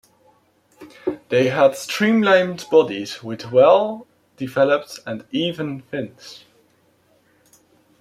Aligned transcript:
They 1.29 1.49
have 1.49 1.77
streamlined 1.77 2.65
bodies 2.71 3.21
with 3.21 3.51
well-developed 3.51 4.97
and 5.05 5.25
even 5.31 5.81
fins. 5.83 6.43